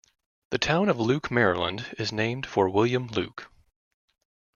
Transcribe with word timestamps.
The 0.49 0.57
town 0.57 0.89
of 0.89 0.99
Luke, 0.99 1.29
Maryland 1.29 1.93
is 1.99 2.11
named 2.11 2.47
for 2.47 2.67
William 2.67 3.05
Luke. 3.09 3.51